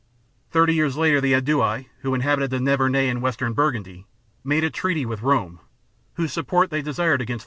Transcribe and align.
Thirty 0.49 0.73
years 0.73 0.97
later 0.97 1.21
the 1.21 1.33
Aedui, 1.33 1.85
who 1.99 2.15
inhabited 2.15 2.49
the 2.49 2.55
INTRODUCTION 2.57 2.91
xv 2.91 2.91
Nivernais 2.91 3.11
and 3.11 3.21
Western 3.21 3.53
Burgundy, 3.53 4.07
made 4.43 4.63
a 4.63 4.71
treaty 4.71 5.05
with 5.05 5.21
Rome, 5.21 5.59
whose 6.15 6.33
support 6.33 6.71
they 6.71 6.81
desired 6.81 7.21
against 7.21 7.29
121 7.33 7.37
b. 7.37 7.39